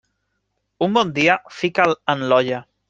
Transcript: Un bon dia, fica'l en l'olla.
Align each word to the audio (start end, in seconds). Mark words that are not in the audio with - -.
Un 0.87 0.95
bon 0.97 1.13
dia, 1.21 1.37
fica'l 1.61 1.97
en 2.17 2.29
l'olla. 2.33 2.69